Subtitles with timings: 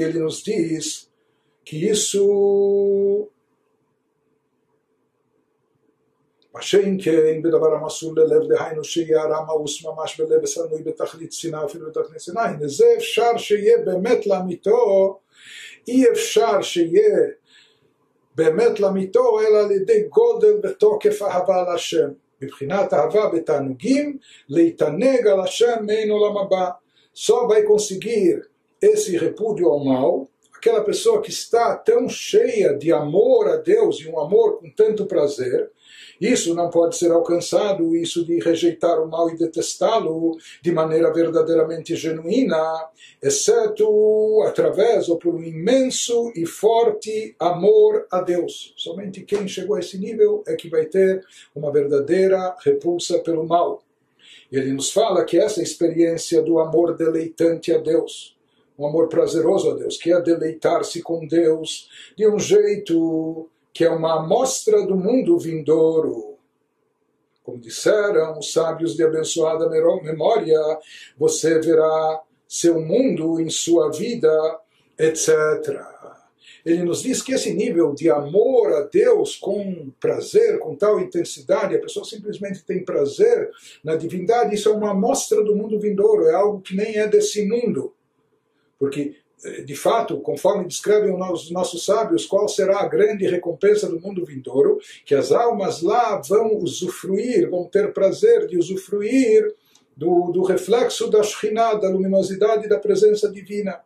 [0.00, 1.10] E ele nos diz
[1.62, 3.28] que isso
[6.54, 11.88] מה שאם כן בדבר המסור ללב, דהיינו שיהיה הרמאוס ממש בלב ושנוי בתכלית שנאה אפילו
[11.88, 15.18] בתכלית שנאה, הנה זה אפשר שיהיה באמת לאמיתו,
[15.88, 17.18] אי אפשר שיהיה
[18.34, 22.08] באמת לאמיתו, אלא על ידי גודל ותוקף אהבה על השם.
[22.42, 26.70] מבחינת אהבה בתענוגים, להתענג על השם מעין עולם הבא.
[27.14, 30.28] Só vai conseguir esse repúdio ao mal
[30.60, 35.06] aquela pessoa que está tão cheia de amor a Deus e um amor com tanto
[35.06, 35.70] prazer,
[36.20, 41.96] isso não pode ser alcançado, isso de rejeitar o mal e detestá-lo de maneira verdadeiramente
[41.96, 42.60] genuína,
[43.22, 48.74] exceto através ou por um imenso e forte amor a Deus.
[48.76, 53.82] Somente quem chegou a esse nível é que vai ter uma verdadeira repulsa pelo mal.
[54.52, 58.36] Ele nos fala que essa experiência do amor deleitante a Deus,
[58.80, 63.90] um amor prazeroso a Deus, que é deleitar-se com Deus de um jeito que é
[63.90, 66.38] uma amostra do mundo vindouro.
[67.44, 70.58] Como disseram os sábios de abençoada memória,
[71.18, 74.30] você verá seu mundo em sua vida,
[74.98, 75.28] etc.
[76.64, 81.74] Ele nos diz que esse nível de amor a Deus com prazer, com tal intensidade,
[81.76, 83.50] a pessoa simplesmente tem prazer
[83.84, 87.46] na divindade, isso é uma amostra do mundo vindouro, é algo que nem é desse
[87.46, 87.94] mundo.
[88.80, 89.14] Porque
[89.44, 94.24] eh, de fato, conforme descrevem os nossos sábios, qual será a grande recompensa do mundo
[94.24, 99.54] vindouro, que as almas lá vão usufruir, vão ter prazer de usufruir
[99.96, 103.80] do, do reflexo da Shekhinah, da luminosidade da presença divina.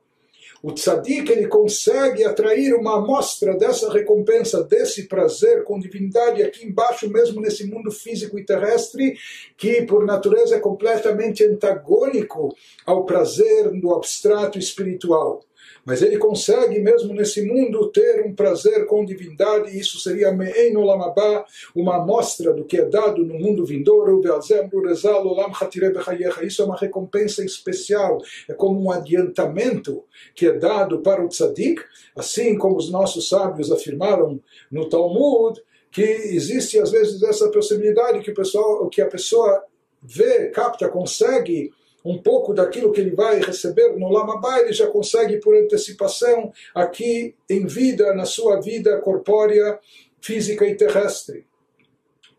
[0.67, 7.07] O tzadik ele consegue atrair uma amostra dessa recompensa, desse prazer com divindade aqui embaixo,
[7.07, 9.15] mesmo nesse mundo físico e terrestre,
[9.59, 15.45] que por natureza é completamente antagônico ao prazer do abstrato espiritual.
[15.85, 20.75] Mas ele consegue, mesmo nesse mundo, ter um prazer com divindade, e isso seria Me'en
[21.75, 24.21] uma amostra do que é dado no mundo vindouro,
[26.43, 28.19] isso é uma recompensa especial,
[28.49, 31.83] é como um adiantamento que é dado para o tzadik,
[32.17, 34.41] assim como os nossos sábios afirmaram
[34.71, 39.63] no Talmud, que existe às vezes essa possibilidade que, o pessoal, que a pessoa
[40.03, 41.73] vê, capta, consegue
[42.05, 47.35] um pouco daquilo que ele vai receber no Lamabá, ele já consegue por antecipação aqui
[47.49, 49.79] em vida, na sua vida corpórea,
[50.21, 51.47] física e terrestre.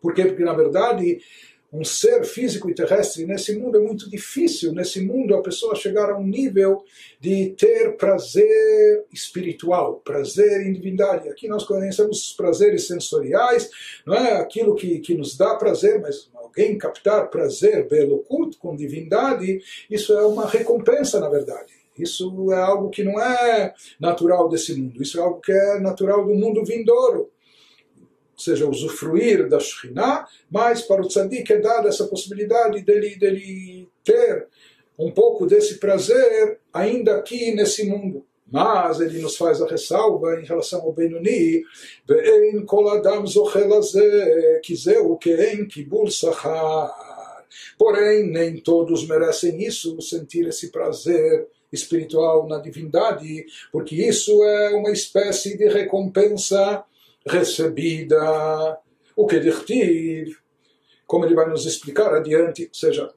[0.00, 0.26] Por quê?
[0.26, 1.18] Porque na verdade
[1.72, 4.72] um ser físico e terrestre nesse mundo é muito difícil.
[4.72, 6.82] Nesse mundo, a pessoa chegar a um nível
[7.20, 11.28] de ter prazer espiritual, prazer em divindade.
[11.28, 13.68] Aqui nós conhecemos os prazeres sensoriais,
[14.06, 18.74] não é aquilo que, que nos dá prazer, mas alguém captar prazer pelo culto com
[18.74, 21.74] divindade, isso é uma recompensa, na verdade.
[21.98, 26.24] Isso é algo que não é natural desse mundo, isso é algo que é natural
[26.24, 27.30] do mundo vindouro.
[28.32, 33.88] Ou seja, usufruir da Shekhinah, mas para o tzadik é dada essa possibilidade dele, dele
[34.04, 34.46] ter
[34.98, 38.26] um pouco desse prazer ainda aqui nesse mundo.
[38.50, 41.64] Mas ele nos faz a ressalva em relação ao Benoni,
[42.06, 43.24] Ve'en kol adam.
[47.78, 54.90] Porém, nem todos merecem isso, sentir esse prazer espiritual na divindade, porque isso é uma
[54.90, 56.84] espécie de recompensa
[57.26, 58.78] recebida.
[59.16, 60.36] O que dirtiv,
[61.06, 63.12] como ele vai nos explicar adiante, ou seja,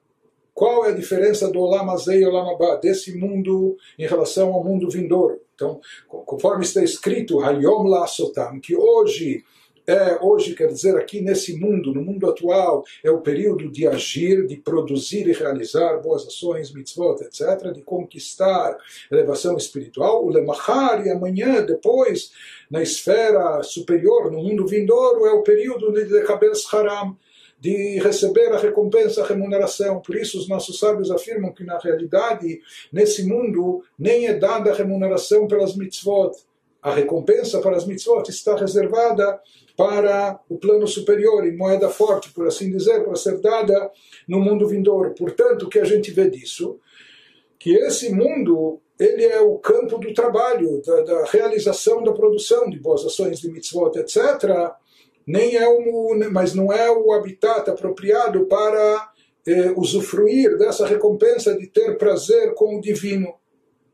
[0.54, 4.64] qual é a diferença do Olam Azei e Olam Abba, desse mundo em relação ao
[4.64, 5.42] mundo vindouro?
[5.56, 9.44] Então, conforme está escrito, Hayom La Sotam, que hoje
[9.90, 14.46] é, hoje quer dizer aqui nesse mundo, no mundo atual, é o período de agir,
[14.46, 18.78] de produzir e realizar boas ações, mitzvot, etc., de conquistar
[19.12, 20.24] elevação espiritual.
[20.24, 22.32] O Lemachar, e amanhã, depois,
[22.70, 27.18] na esfera superior, no mundo vindouro, é o período de Lekabel Haram,
[27.60, 30.00] de receber a recompensa, a remuneração.
[30.00, 32.62] Por isso, os nossos sábios afirmam que, na realidade,
[32.92, 36.32] nesse mundo, nem é dada a remuneração pelas mitzvot.
[36.82, 39.40] A recompensa para as mitzvot está reservada
[39.76, 43.92] para o plano superior, em moeda forte, por assim dizer, para ser dada
[44.28, 45.14] no mundo vindouro.
[45.14, 46.80] Portanto, o que a gente vê disso?
[47.58, 52.78] Que esse mundo ele é o campo do trabalho, da, da realização da produção de
[52.78, 54.74] boas ações de mitzvot, etc.,
[55.30, 59.12] nem é o, mas não é o habitat apropriado para
[59.46, 63.36] eh, usufruir dessa recompensa de ter prazer com o divino.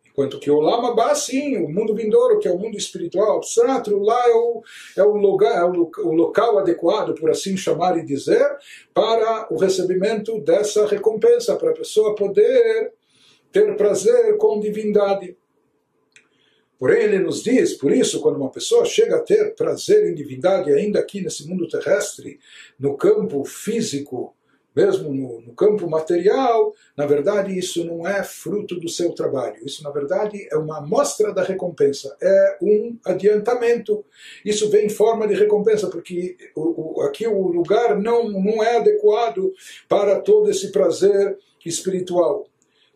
[0.10, 3.98] Enquanto que o Lama Ba, sim, o mundo vindouro, que é o mundo espiritual abstrato,
[4.00, 4.64] lá é o,
[4.96, 8.50] é o, lugar, é o, o local adequado, por assim chamar e dizer,
[8.94, 12.94] para o recebimento dessa recompensa, para a pessoa poder
[13.52, 15.36] ter prazer com divindade.
[16.78, 20.72] Porém, ele nos diz, por isso, quando uma pessoa chega a ter prazer em divindade,
[20.72, 22.40] ainda aqui nesse mundo terrestre,
[22.78, 24.36] no campo físico,
[24.76, 29.66] mesmo no, no, campo material, na verdade isso não é fruto do seu trabalho.
[29.66, 34.04] Isso, na verdade, é uma amostra da recompensa, é um adiantamento.
[34.44, 38.76] Isso vem em forma de recompensa, porque o, o, aqui o lugar não, não é
[38.76, 39.54] adequado
[39.88, 42.46] para todo esse prazer espiritual.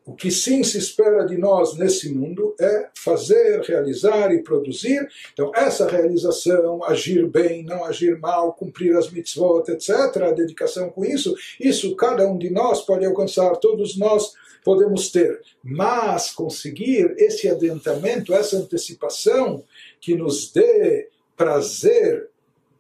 [0.06, 5.08] O que sim se espera de nós nesse mundo é fazer, realizar e produzir.
[5.34, 11.06] Então, essa realização, agir bem, não agir mal, cumprir as mitzvot, etc., a dedicação com
[11.06, 15.42] isso, isso cada um de nós pode alcançar, todos nós podemos ter.
[15.64, 19.64] Mas conseguir esse adiantamento, essa antecipação
[20.02, 22.30] que nos dê prazer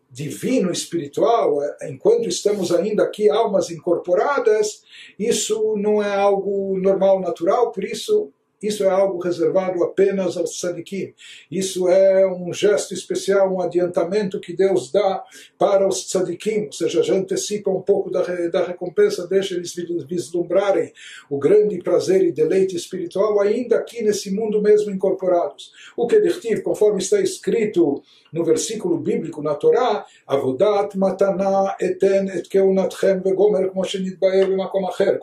[0.10, 4.84] divino, espiritual, é, enquanto estamos ainda aqui, almas incorporadas,
[5.18, 11.14] isso não é algo normal, natural, por isso isso é algo reservado apenas aos tzadikim.
[11.50, 15.24] Isso é um gesto especial, um adiantamento que Deus dá
[15.58, 19.74] para os tzadikim, ou seja, já antecipa um pouco da, da recompensa, deixa eles
[20.08, 20.92] vislumbrarem
[21.30, 25.72] o grande prazer e deleite espiritual ainda aqui nesse mundo mesmo incorporados.
[25.96, 32.48] O que dirtiv, conforme está escrito no versículo bíblico na Torá, Avodat matana eten et
[32.48, 33.86] keunatchem vegomer como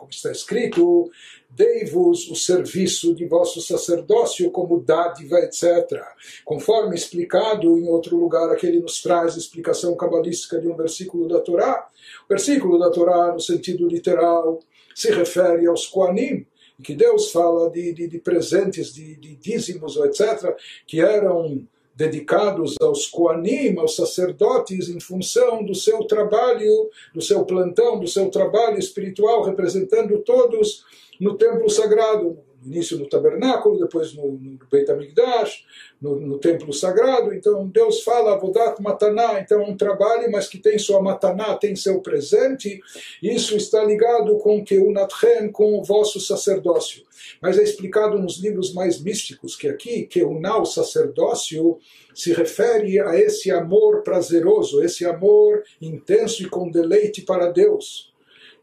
[0.09, 1.09] está escrito,
[1.57, 6.03] dei-vos o serviço de vosso sacerdócio como dádiva, etc.
[6.45, 11.27] Conforme explicado em outro lugar, aqui ele nos traz a explicação cabalística de um versículo
[11.27, 11.87] da Torá.
[12.25, 14.59] O versículo da Torá, no sentido literal,
[14.93, 16.45] se refere aos Koanim,
[16.83, 20.55] que Deus fala de, de, de presentes, de, de dízimos, etc.,
[20.85, 27.99] que eram dedicados aos Koanim, aos sacerdotes, em função do seu trabalho, do seu plantão,
[27.99, 30.85] do seu trabalho espiritual, representando todos
[31.19, 35.65] no templo sagrado, no início no tabernáculo, depois no, no Beit HaMikdash,
[36.01, 37.33] no, no, templo sagrado.
[37.33, 41.75] Então Deus fala Avodat Mataná, então é um trabalho, mas que tem sua Mataná, tem
[41.75, 42.79] seu presente.
[43.21, 47.03] Isso está ligado com que o Natchen, com o vosso sacerdócio.
[47.41, 51.77] Mas é explicado nos livros mais místicos que aqui, que o Nau sacerdócio
[52.13, 58.15] se refere a esse amor prazeroso, esse amor intenso e com deleite para Deus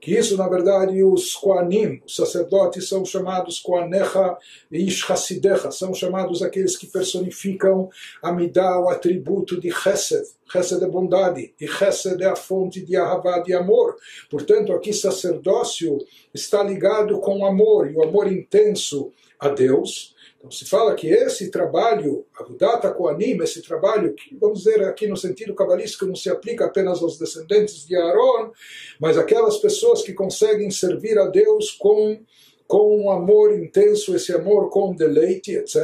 [0.05, 4.37] que isso, na verdade, os Koanim, os sacerdotes, são chamados Koanecha
[4.71, 7.89] e Ishhasidecha, são chamados aqueles que personificam
[8.23, 10.27] a Midah, o atributo de Chesed.
[10.55, 13.97] Chesed é bondade, e Chesed é a fonte de Ahavá, de amor.
[14.31, 15.99] Portanto, aqui sacerdócio
[16.33, 20.15] está ligado com o amor, e o amor intenso a Deus,
[20.45, 25.17] então se fala que esse trabalho, Avudat Koanim, esse trabalho, que vamos dizer aqui no
[25.17, 28.53] sentido cabalístico, não se aplica apenas aos descendentes de Aaron,
[29.01, 32.21] mas aquelas pessoas que conseguem servir a Deus com
[32.67, 35.77] com um amor intenso, esse amor com deleite, etc.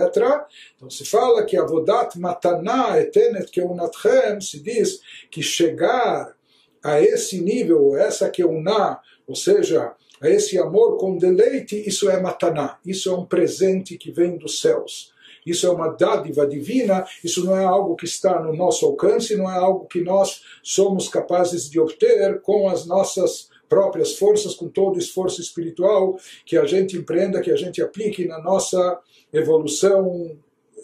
[0.77, 5.01] Então se fala que Avodat Mataná etenet keunatchem, se diz
[5.31, 6.35] que chegar
[6.83, 12.79] a esse nível, essa keuná, ou seja, a esse amor com deleite, isso é mataná,
[12.85, 15.13] isso é um presente que vem dos céus.
[15.45, 19.51] Isso é uma dádiva divina, isso não é algo que está no nosso alcance, não
[19.51, 24.97] é algo que nós somos capazes de obter com as nossas próprias forças, com todo
[24.97, 29.01] o esforço espiritual que a gente empreenda, que a gente aplique na nossa
[29.33, 30.37] evolução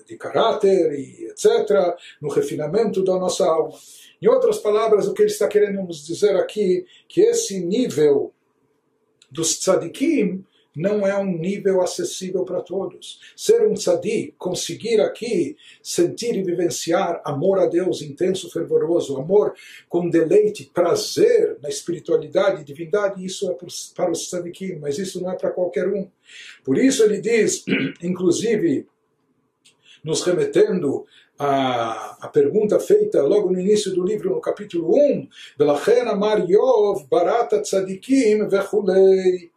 [0.07, 3.77] de caráter e etc., no refinamento da nossa alma.
[4.23, 8.33] Em outras palavras, o que ele está querendo nos dizer aqui, que esse nível
[9.31, 10.45] dos tzadikim
[10.77, 13.19] não é um nível acessível para todos.
[13.35, 19.55] Ser um tzadik, conseguir aqui sentir e vivenciar amor a Deus intenso, fervoroso, amor
[19.89, 23.55] com deleite, prazer na espiritualidade e divindade, isso é
[23.95, 26.07] para os tzadikim, mas isso não é para qualquer um.
[26.63, 27.65] Por isso ele diz,
[28.03, 28.87] inclusive,
[30.05, 31.07] nos remetendo
[31.39, 35.29] a, a pergunta feita logo no início do livro, no capítulo 1,
[35.59, 39.56] Belachena Mariov Barata Tzadikim Vechulei.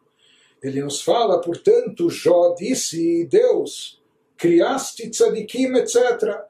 [0.62, 4.00] Ele nos fala, portanto, Jó disse, Deus,
[4.36, 6.40] criaste tzadikim, etc.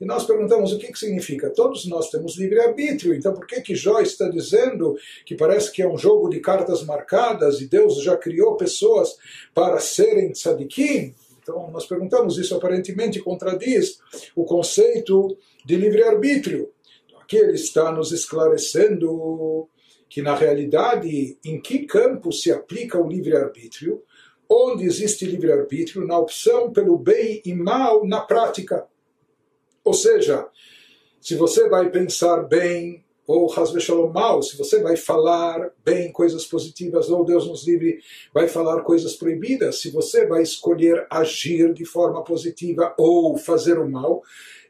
[0.00, 1.50] E nós perguntamos o que, que significa.
[1.50, 4.96] Todos nós temos livre-arbítrio, então por que, que Jó está dizendo
[5.26, 9.16] que parece que é um jogo de cartas marcadas e Deus já criou pessoas
[9.54, 11.14] para serem tzadikim?
[11.42, 13.98] Então, nós perguntamos, isso aparentemente contradiz
[14.34, 16.70] o conceito de livre-arbítrio.
[17.20, 19.68] Aqui ele está nos esclarecendo
[20.10, 24.02] que, na realidade, em que campo se aplica o livre-arbítrio?
[24.48, 26.04] Onde existe livre-arbítrio?
[26.04, 28.88] Na opção pelo bem e mal na prática.
[29.84, 30.48] Ou seja,
[31.20, 37.08] se você vai pensar bem ou Hasveshalom mal, se você vai falar bem coisas positivas,
[37.08, 38.00] ou Deus nos livre,
[38.34, 43.88] vai falar coisas proibidas, se você vai escolher agir de forma positiva ou fazer o
[43.88, 44.24] mal,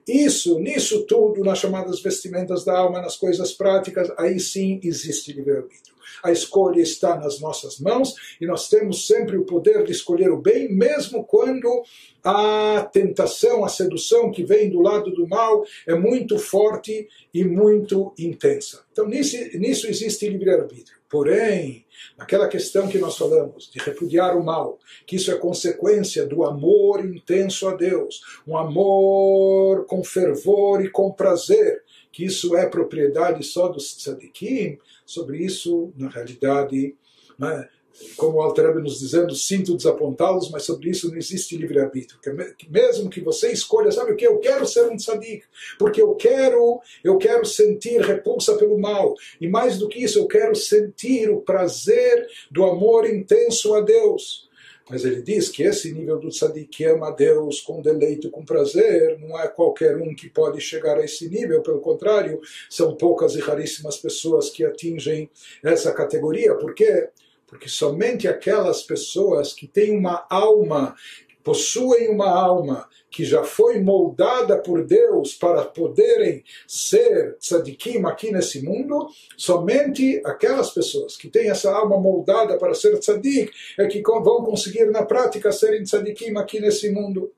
[0.07, 5.90] isso, nisso tudo, nas chamadas vestimentas da alma, nas coisas práticas, aí sim existe livre-arbítrio.
[6.23, 10.41] A escolha está nas nossas mãos e nós temos sempre o poder de escolher o
[10.41, 11.83] bem, mesmo quando
[12.23, 18.13] a tentação, a sedução que vem do lado do mal é muito forte e muito
[18.19, 18.85] intensa.
[18.93, 21.01] Então, nisso, nisso existe livre-arbítrio.
[21.11, 21.85] Porém,
[22.17, 27.05] naquela questão que nós falamos, de repudiar o mal, que isso é consequência do amor
[27.05, 33.69] intenso a Deus, um amor com fervor e com prazer, que isso é propriedade só
[33.69, 36.95] dos tzadikim, sobre isso, na realidade,
[37.39, 37.69] né,
[38.17, 42.19] como o Alter nos dizendo, sinto desapontá-los, mas sobre isso não existe livre-arbítrio.
[42.69, 44.27] Mesmo que você escolha, sabe o que?
[44.27, 45.45] Eu quero ser um tzadik,
[45.79, 49.15] porque eu quero, eu quero sentir repulsa pelo mal.
[49.41, 54.49] E mais do que isso, eu quero sentir o prazer do amor intenso a Deus.
[54.91, 58.45] Mas ele diz que esse nível do tzadik que ama a Deus com deleite, com
[58.45, 63.37] prazer, não é qualquer um que pode chegar a esse nível, pelo contrário, são poucas
[63.37, 65.31] e raríssimas pessoas que atingem
[65.63, 66.57] essa categoria.
[66.57, 67.09] Por quê?
[67.47, 70.97] Porque somente aquelas pessoas que têm uma alma
[71.43, 78.63] possuem uma alma que já foi moldada por Deus para poderem ser tzadikim aqui nesse
[78.63, 84.45] mundo, somente aquelas pessoas que têm essa alma moldada para ser tzadik é que vão
[84.45, 87.33] conseguir na prática serem tzadikim aqui nesse mundo.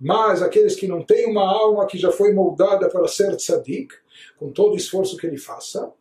[0.00, 3.94] Mas aqueles que não têm uma alma que já foi moldada para ser tzadik,
[4.36, 5.92] com todo o esforço que ele faça,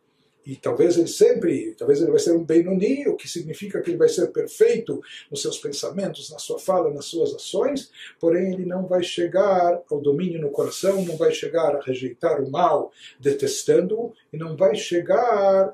[0.46, 3.98] e talvez ele sempre, talvez ele vai ser um Benoni, o que significa que ele
[3.98, 8.86] vai ser perfeito nos seus pensamentos, na sua fala, nas suas ações, porém ele não
[8.86, 14.38] vai chegar ao domínio no coração, não vai chegar a rejeitar o mal, detestando-o, e
[14.38, 15.74] não vai chegar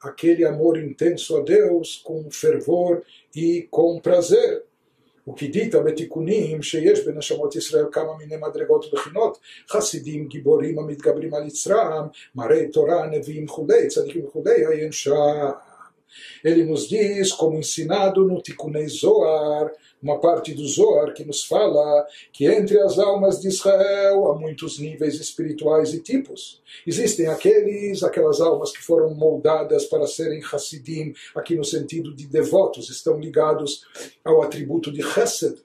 [0.00, 3.02] aquele amor intenso a Deus com fervor
[3.34, 4.64] e com prazer.
[5.28, 7.18] Dita בתיקונים שיש בין
[7.56, 9.38] ישראל כמה מיני מדרגות ובחינות,
[9.70, 15.50] חסידים, גיבורים המתגברים על יצרם, מראי תורה, נביאים וכולי, צדיקים וכולי, עיין שם.
[16.44, 22.06] Ele nos diz, como ensinado no Tikunei Zohar, uma parte do Zohar que nos fala
[22.32, 26.60] que entre as almas de Israel há muitos níveis espirituais e tipos.
[26.86, 32.90] Existem aqueles, aquelas almas que foram moldadas para serem Hassidim, aqui no sentido de devotos,
[32.90, 33.82] estão ligados
[34.24, 35.62] ao atributo de Chesed,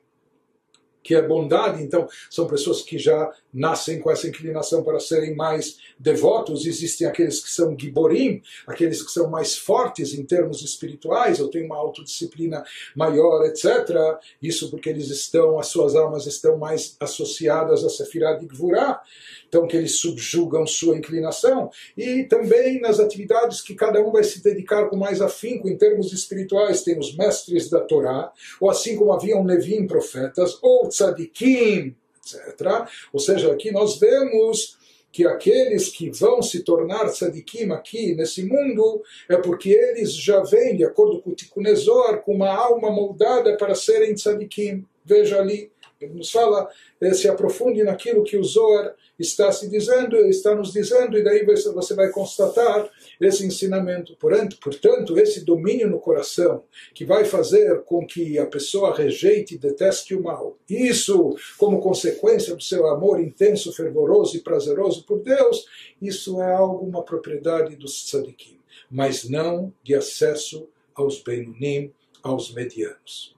[1.08, 5.78] que é bondade, então são pessoas que já nascem com essa inclinação para serem mais
[5.98, 6.66] devotos.
[6.66, 11.64] Existem aqueles que são giborim, aqueles que são mais fortes em termos espirituais, ou têm
[11.64, 12.62] uma autodisciplina
[12.94, 14.20] maior, etc.
[14.42, 19.02] Isso porque eles estão, as suas almas estão mais associadas a Sefirah de Gvurah
[19.48, 24.44] então que eles subjugam sua inclinação, e também nas atividades que cada um vai se
[24.44, 26.84] dedicar com mais afinco em termos espirituais.
[26.84, 32.88] Tem os mestres da Torá, ou assim como haviam Levim profetas, ou tzadikim, etc.
[33.13, 34.77] Ou seja, aqui nós vemos
[35.12, 40.75] que aqueles que vão se tornar tzadikim aqui nesse mundo é porque eles já vêm,
[40.75, 44.86] de acordo com o Tikunezor, com uma alma moldada para serem tzadikim.
[45.04, 46.70] Veja ali, ele nos fala,
[47.01, 51.44] eh, se aprofunde naquilo que o Zohar está se dizendo, está nos dizendo, e daí
[51.46, 52.89] você vai constatar
[53.20, 54.16] esse ensinamento.
[54.18, 56.63] Portanto, esse domínio no coração,
[56.94, 62.56] que vai fazer com que a pessoa rejeite e deteste o mal, isso como consequência
[62.56, 65.66] do seu amor intenso, fervoroso e prazeroso por Deus,
[66.01, 71.92] isso é algo, uma propriedade dos tzadikim, mas não de acesso aos Benunim,
[72.24, 73.37] aos medianos.